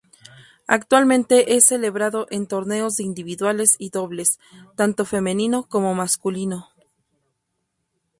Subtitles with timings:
[0.65, 4.39] Actualmente es celebrado en torneos de individuales y dobles,
[4.75, 6.69] tanto femenino como masculino.